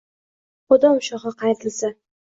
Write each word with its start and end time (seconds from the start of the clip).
Bodom 0.73 0.97
shoxi 1.09 1.35
qayrilsa 1.45 1.97